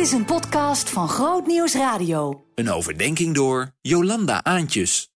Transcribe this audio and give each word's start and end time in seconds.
Dit 0.00 0.08
is 0.08 0.14
een 0.14 0.24
podcast 0.24 0.90
van 0.90 1.08
Groot 1.08 1.46
Nieuws 1.46 1.74
Radio. 1.74 2.44
Een 2.54 2.70
overdenking 2.70 3.34
door 3.34 3.70
Jolanda 3.80 4.44
Aantjes. 4.44 5.12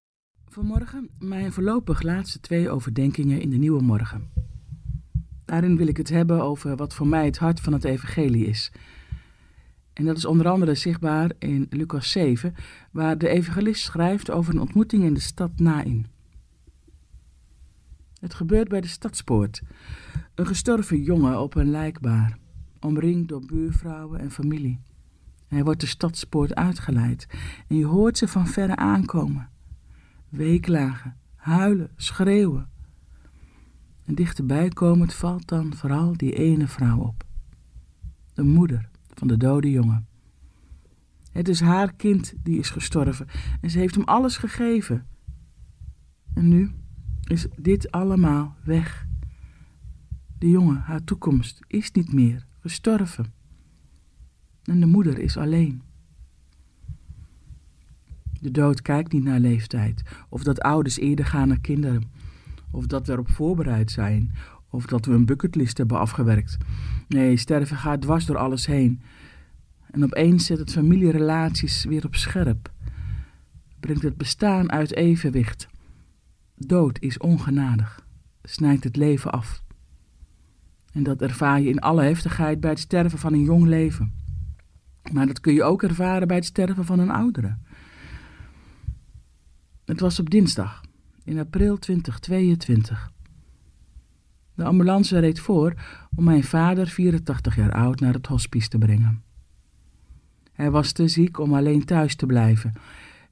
Vanmorgen 0.49 1.11
mijn 1.19 1.53
voorlopig 1.53 2.03
laatste 2.03 2.41
twee 2.41 2.71
overdenkingen 2.71 3.41
in 3.41 3.51
de 3.51 3.57
Nieuwe 3.57 3.83
Morgen. 3.83 4.31
Daarin 5.45 5.77
wil 5.77 5.87
ik 5.87 5.97
het 5.97 6.09
hebben 6.09 6.43
over 6.43 6.77
wat 6.77 6.95
voor 6.95 7.07
mij 7.07 7.25
het 7.25 7.39
hart 7.39 7.61
van 7.61 7.73
het 7.73 7.85
Evangelie 7.85 8.47
is. 8.47 8.73
En 9.93 10.05
dat 10.05 10.17
is 10.17 10.25
onder 10.25 10.49
andere 10.49 10.75
zichtbaar 10.75 11.31
in 11.39 11.67
Lucas 11.71 12.11
7, 12.11 12.55
waar 12.93 13.19
de 13.19 13.29
evangelist 13.29 13.83
schrijft 13.83 14.31
over 14.31 14.55
een 14.55 14.61
ontmoeting 14.61 15.05
in 15.05 15.15
de 15.15 15.21
stad 15.21 15.51
Nain. 15.57 16.07
Het 18.21 18.35
gebeurt 18.35 18.69
bij 18.69 18.81
de 18.81 18.89
stadspoort. 18.89 19.63
Een 20.35 20.47
gestorven 20.47 21.03
jongen 21.03 21.41
op 21.41 21.55
een 21.55 21.71
lijkbaar, 21.71 22.39
omringd 22.85 23.29
door 23.29 23.47
buurvrouwen 23.47 24.21
en 24.21 24.31
familie. 24.31 24.81
Hij 25.49 25.65
wordt 25.65 25.81
de 25.81 25.87
stadspoort 25.87 26.55
uitgeleid 26.55 27.27
en 27.69 27.77
je 27.77 27.87
hoort 27.87 28.19
ze 28.19 28.29
van 28.29 28.47
verre 28.47 28.77
aankomen. 28.77 29.49
Weeklagen, 30.29 31.17
huilen, 31.35 31.91
schreeuwen. 31.97 32.69
En 34.05 34.15
dichterbij 34.15 34.69
komend 34.69 35.15
valt 35.15 35.49
dan 35.49 35.75
vooral 35.75 36.17
die 36.17 36.33
ene 36.33 36.69
vrouw 36.69 36.99
op. 36.99 37.25
De 38.35 38.43
moeder 38.43 38.89
van 39.15 39.29
de 39.29 39.37
dode 39.37 39.71
jongen. 39.71 40.07
Het 41.33 41.49
is 41.49 41.61
haar 41.61 41.95
kind 41.95 42.35
die 42.43 42.59
is 42.59 42.71
gestorven 42.71 43.27
en 43.61 43.71
ze 43.71 43.79
heeft 43.79 43.95
hem 43.95 44.05
alles 44.05 44.37
gegeven. 44.37 45.07
En 46.35 46.49
nu 46.49 46.73
is 47.25 47.47
dit 47.57 47.91
allemaal 47.91 48.57
weg. 48.65 49.07
De 50.39 50.51
jongen, 50.51 50.81
haar 50.81 51.05
toekomst, 51.05 51.61
is 51.67 51.91
niet 51.91 52.13
meer 52.13 52.47
gestorven. 52.65 53.33
En 54.63 54.81
de 54.81 54.87
moeder 54.87 55.19
is 55.19 55.37
alleen. 55.37 55.83
De 58.41 58.51
dood 58.51 58.83
kijkt 58.83 59.13
niet 59.13 59.25
naar 59.25 59.39
leeftijd, 59.39 60.03
of 60.29 60.43
dat 60.43 60.61
ouders 60.61 60.99
eerder 60.99 61.27
gaan 61.27 61.49
naar 61.49 61.61
kinderen, 61.61 62.11
of 62.71 62.87
dat 62.87 63.07
we 63.07 63.13
erop 63.13 63.31
voorbereid 63.31 63.91
zijn, 63.91 64.33
of 64.71 64.87
dat 64.87 65.07
we 65.07 65.13
een 65.13 65.27
bucketlist 65.27 65.79
hebben 65.79 65.99
afgewerkt. 65.99 66.57
Nee, 67.09 67.37
sterven 67.37 67.77
gaat 67.77 68.01
dwars 68.01 68.27
door 68.27 68.37
alles 68.37 68.67
heen. 68.67 69.01
En 69.91 70.05
opeens 70.05 70.47
zet 70.47 70.59
het 70.59 70.73
familierelaties 70.73 71.85
weer 71.85 72.05
op 72.05 72.15
scherp. 72.15 72.73
Brengt 73.81 74.03
het 74.03 74.17
bestaan 74.17 74.73
uit 74.73 74.95
evenwicht. 74.95 75.69
Dood 76.57 76.99
is 77.01 77.19
ongenadig, 77.19 78.07
snijdt 78.43 78.85
het 78.85 78.97
leven 78.97 79.33
af. 79.33 79.64
En 80.95 81.03
dat 81.03 81.23
ervaar 81.23 81.61
je 81.61 81.69
in 81.69 81.81
alle 81.81 82.03
heftigheid 82.03 82.61
bij 82.61 82.71
het 82.71 82.79
sterven 82.79 83.19
van 83.19 83.33
een 83.33 83.45
jong 83.45 83.67
leven. 83.67 84.13
Maar 85.13 85.27
dat 85.27 85.41
kun 85.41 85.55
je 85.55 85.63
ook 85.63 85.83
ervaren 85.83 86.29
bij 86.29 86.37
het 86.37 86.45
sterven 86.45 86.85
van 86.85 86.99
een 86.99 87.11
oudere. 87.11 87.57
Het 89.85 90.01
was 90.01 90.19
op 90.19 90.31
dinsdag, 90.31 90.81
in 91.25 91.39
april 91.39 91.79
2022. 91.79 93.13
De 94.55 94.65
ambulance 94.65 95.19
reed 95.19 95.41
voor 95.41 95.75
om 96.15 96.25
mijn 96.25 96.45
vader, 96.45 96.87
84 96.87 97.57
jaar 97.57 97.73
oud, 97.73 98.01
naar 98.01 98.13
het 98.13 98.27
hospice 98.27 98.69
te 98.69 98.79
brengen. 98.79 99.23
Hij 100.53 100.71
was 100.71 100.93
te 100.93 101.09
ziek 101.09 101.39
om 101.39 101.55
alleen 101.55 101.85
thuis 101.85 102.17
te 102.17 102.27
blijven. 102.27 102.73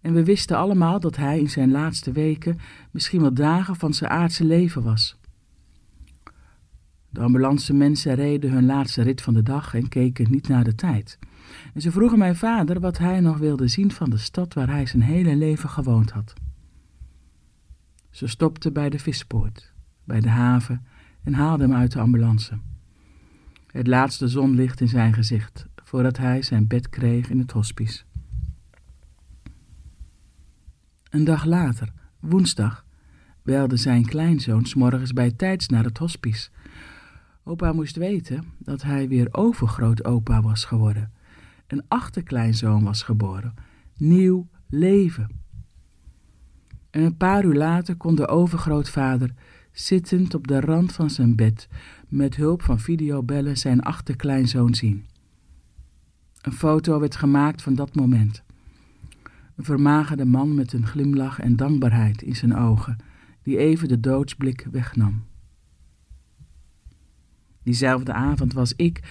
En 0.00 0.12
we 0.12 0.24
wisten 0.24 0.56
allemaal 0.56 1.00
dat 1.00 1.16
hij 1.16 1.38
in 1.38 1.50
zijn 1.50 1.70
laatste 1.70 2.12
weken, 2.12 2.58
misschien 2.91 3.20
wel 3.20 3.34
dagen 3.34 3.76
van 3.76 3.94
zijn 3.94 4.10
aardse 4.10 4.44
leven 4.44 4.82
was. 4.82 5.20
De 7.12 7.20
ambulance 7.20 7.72
mensen 7.74 8.14
reden 8.14 8.50
hun 8.50 8.66
laatste 8.66 9.02
rit 9.02 9.22
van 9.22 9.34
de 9.34 9.42
dag 9.42 9.74
en 9.74 9.88
keken 9.88 10.30
niet 10.30 10.48
naar 10.48 10.64
de 10.64 10.74
tijd. 10.74 11.19
En 11.74 11.80
ze 11.80 11.91
vroegen 11.91 12.19
mijn 12.19 12.36
vader 12.36 12.80
wat 12.80 12.98
hij 12.98 13.20
nog 13.20 13.38
wilde 13.38 13.69
zien 13.69 13.92
van 13.92 14.10
de 14.10 14.16
stad 14.16 14.54
waar 14.54 14.69
hij 14.69 14.86
zijn 14.86 15.02
hele 15.02 15.36
leven 15.36 15.69
gewoond 15.69 16.10
had. 16.10 16.32
Ze 18.10 18.26
stopten 18.26 18.72
bij 18.72 18.91
de 18.91 18.98
vispoort, 18.98 19.72
bij 20.04 20.20
de 20.20 20.28
haven 20.28 20.87
en 21.22 21.34
haalden 21.34 21.70
hem 21.70 21.78
uit 21.78 21.92
de 21.92 22.00
ambulance. 22.00 22.59
Het 23.66 23.87
laatste 23.87 24.28
zonlicht 24.28 24.81
in 24.81 24.88
zijn 24.88 25.12
gezicht, 25.12 25.66
voordat 25.84 26.16
hij 26.16 26.42
zijn 26.42 26.66
bed 26.66 26.88
kreeg 26.88 27.31
in 27.31 27.38
het 27.38 27.53
hospice. 27.53 28.03
Een 31.10 31.25
dag 31.25 31.44
later, 31.44 31.92
woensdag, 32.20 32.84
belde 33.42 33.76
zijn 33.76 34.04
kleinzoon 34.04 34.66
s 34.66 34.75
morgens 34.75 35.12
bij 35.12 35.31
tijds 35.31 35.69
naar 35.69 35.84
het 35.84 35.98
hospice. 35.98 36.50
Opa 37.44 37.72
moest 37.72 37.97
weten 37.97 38.44
dat 38.58 38.82
hij 38.82 39.08
weer 39.08 39.28
overgrootopa 39.30 40.42
was 40.42 40.64
geworden. 40.64 41.12
Een 41.66 41.82
achterkleinzoon 41.88 42.84
was 42.84 43.03
geboren. 43.03 43.54
Nieuw 43.97 44.48
leven. 44.69 45.41
En 46.91 47.02
een 47.02 47.16
paar 47.16 47.44
uur 47.44 47.54
later 47.54 47.97
kon 47.97 48.14
de 48.14 48.28
overgrootvader, 48.28 49.34
zittend 49.72 50.34
op 50.34 50.47
de 50.47 50.60
rand 50.60 50.92
van 50.92 51.10
zijn 51.10 51.36
bed, 51.36 51.69
met 52.08 52.36
hulp 52.36 52.62
van 52.62 52.81
videobellen 52.81 53.56
zijn 53.56 53.81
achterkleinzoon 53.81 54.75
zien. 54.75 55.06
Een 56.41 56.52
foto 56.52 57.00
werd 57.00 57.16
gemaakt 57.16 57.62
van 57.62 57.75
dat 57.75 57.94
moment. 57.94 58.42
Een 59.56 59.64
vermagerde 59.64 60.25
man 60.25 60.54
met 60.54 60.72
een 60.72 60.86
glimlach 60.86 61.41
en 61.41 61.56
dankbaarheid 61.56 62.22
in 62.22 62.36
zijn 62.36 62.56
ogen, 62.56 62.97
die 63.42 63.58
even 63.58 63.88
de 63.88 64.00
doodsblik 64.00 64.66
wegnam. 64.70 65.22
Diezelfde 67.62 68.12
avond 68.12 68.53
was 68.53 68.73
ik 68.77 69.03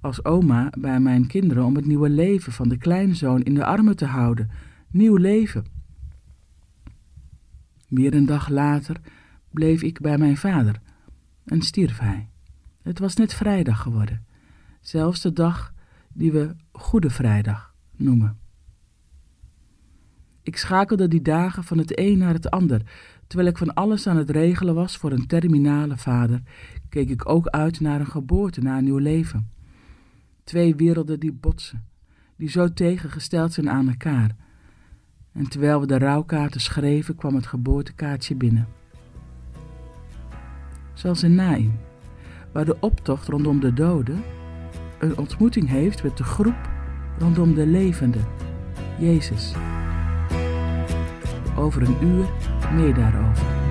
als 0.00 0.24
oma 0.24 0.72
bij 0.78 1.00
mijn 1.00 1.26
kinderen 1.26 1.64
om 1.64 1.76
het 1.76 1.86
nieuwe 1.86 2.08
leven 2.08 2.52
van 2.52 2.68
de 2.68 2.76
kleinzoon 2.76 3.42
in 3.42 3.54
de 3.54 3.64
armen 3.64 3.96
te 3.96 4.06
houden. 4.06 4.50
Nieuw 4.90 5.16
leven. 5.16 5.66
Weer 7.88 8.14
een 8.14 8.26
dag 8.26 8.48
later 8.48 9.00
bleef 9.50 9.82
ik 9.82 10.00
bij 10.00 10.18
mijn 10.18 10.36
vader 10.36 10.80
en 11.44 11.62
stierf 11.62 11.98
hij. 11.98 12.28
Het 12.82 12.98
was 12.98 13.14
net 13.14 13.34
vrijdag 13.34 13.82
geworden, 13.82 14.24
zelfs 14.80 15.20
de 15.20 15.32
dag 15.32 15.74
die 16.12 16.32
we 16.32 16.56
Goede 16.72 17.10
Vrijdag 17.10 17.74
noemen. 17.96 18.38
Ik 20.48 20.56
schakelde 20.56 21.08
die 21.08 21.22
dagen 21.22 21.64
van 21.64 21.78
het 21.78 21.98
een 21.98 22.18
naar 22.18 22.32
het 22.32 22.50
ander. 22.50 22.82
Terwijl 23.26 23.50
ik 23.50 23.58
van 23.58 23.74
alles 23.74 24.06
aan 24.06 24.16
het 24.16 24.30
regelen 24.30 24.74
was 24.74 24.96
voor 24.96 25.12
een 25.12 25.26
terminale 25.26 25.96
vader, 25.96 26.42
keek 26.88 27.10
ik 27.10 27.28
ook 27.28 27.46
uit 27.46 27.80
naar 27.80 28.00
een 28.00 28.06
geboorte, 28.06 28.60
naar 28.60 28.78
een 28.78 28.84
nieuw 28.84 28.98
leven. 28.98 29.50
Twee 30.44 30.74
werelden 30.74 31.20
die 31.20 31.32
botsen, 31.32 31.84
die 32.36 32.48
zo 32.48 32.72
tegengesteld 32.72 33.52
zijn 33.52 33.70
aan 33.70 33.88
elkaar. 33.88 34.36
En 35.32 35.48
terwijl 35.48 35.80
we 35.80 35.86
de 35.86 35.98
rouwkaarten 35.98 36.60
schreven, 36.60 37.16
kwam 37.16 37.34
het 37.34 37.46
geboortekaartje 37.46 38.34
binnen. 38.34 38.68
Zoals 40.94 41.22
in 41.22 41.34
Naim, 41.34 41.72
waar 42.52 42.64
de 42.64 42.80
optocht 42.80 43.28
rondom 43.28 43.60
de 43.60 43.72
doden 43.72 44.22
een 44.98 45.18
ontmoeting 45.18 45.68
heeft 45.68 46.02
met 46.02 46.16
de 46.16 46.24
groep 46.24 46.70
rondom 47.18 47.54
de 47.54 47.66
levende, 47.66 48.20
Jezus. 48.98 49.54
Over 51.58 51.82
een 51.82 51.96
uur 52.00 52.24
meer 52.74 52.94
daarover. 52.94 53.67